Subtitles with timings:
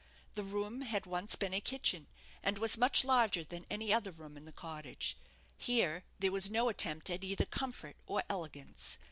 [0.33, 2.07] The room had once been a kitchen,
[2.41, 5.15] and was much larger than any other room in the cottage.
[5.59, 8.97] Here there was no attempt at either comfort or elegance.